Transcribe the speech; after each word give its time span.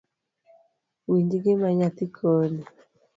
Winj 1.07 1.31
gima 1.43 1.69
nyathii 1.77 2.13
koni 2.15 2.63